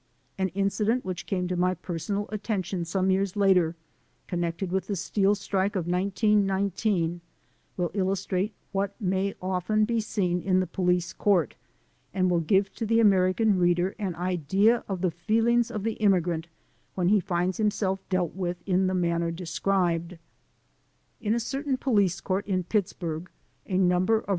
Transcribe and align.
An 0.39 0.47
incident 0.55 1.05
which 1.05 1.27
came 1.27 1.47
to 1.47 1.55
my 1.55 1.75
personal 1.75 2.27
attention 2.31 2.85
some 2.85 3.11
years 3.11 3.35
later, 3.35 3.75
connected 4.25 4.71
with 4.71 4.87
the 4.87 4.95
Steel 4.95 5.35
Strike 5.35 5.75
of 5.75 5.85
1919, 5.85 7.21
will 7.77 7.91
illustrate 7.93 8.51
what 8.71 8.99
may 8.99 9.35
often 9.43 9.85
be 9.85 9.99
seen 10.01 10.41
in 10.41 10.59
the 10.59 10.65
police 10.65 11.13
court, 11.13 11.53
and 12.15 12.31
will 12.31 12.39
give 12.39 12.73
to 12.73 12.85
the 12.87 12.99
American 12.99 13.59
reader 13.59 13.93
an 13.99 14.15
idea 14.15 14.83
of 14.89 15.01
the 15.01 15.11
feelings 15.11 15.69
of 15.69 15.83
the 15.83 15.93
immigrant 16.01 16.47
when 16.95 17.09
he 17.09 17.19
finds 17.19 17.57
himself 17.59 17.99
dealt 18.09 18.33
with 18.33 18.57
in 18.65 18.87
the 18.87 18.95
manner 18.95 19.29
described. 19.29 20.17
In 21.21 21.35
a 21.35 21.39
certain 21.39 21.77
police 21.77 22.19
court 22.19 22.47
in 22.47 22.63
Pittsburgh 22.63 23.29
a 23.67 23.77
number 23.77 24.19
of 24.21 24.29